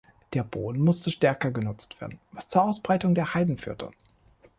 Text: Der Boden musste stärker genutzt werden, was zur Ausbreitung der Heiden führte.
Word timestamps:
Der 0.33 0.43
Boden 0.43 0.79
musste 0.81 1.11
stärker 1.11 1.51
genutzt 1.51 2.01
werden, 2.01 2.17
was 2.31 2.49
zur 2.49 2.63
Ausbreitung 2.63 3.13
der 3.13 3.35
Heiden 3.35 3.59
führte. 3.59 3.91